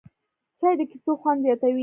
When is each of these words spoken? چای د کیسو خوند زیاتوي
چای 0.59 0.73
د 0.79 0.81
کیسو 0.91 1.11
خوند 1.21 1.39
زیاتوي 1.45 1.79